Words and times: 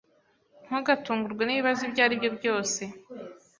“Ntugatungurwe 0.65 1.41
n’ 1.45 1.51
ibibazo 1.53 1.81
ibyari 1.89 2.13
byo 2.21 2.29
byose.. 2.37 2.81